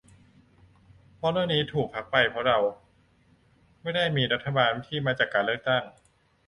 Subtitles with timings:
[1.15, 2.57] เพราะเรื่องนี้ถูกพักไปเพราะเรา
[3.81, 5.83] ไม่ได้มีรัฐบาลที่มาจากการเลือกตั้ง